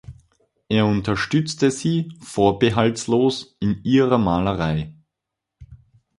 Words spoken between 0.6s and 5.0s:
Er unterstützte sie vorbehaltlos in ihrer Malerei.